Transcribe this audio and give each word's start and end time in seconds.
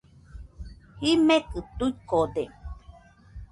Jimekɨ 1.01 1.59
tuikode. 1.77 2.43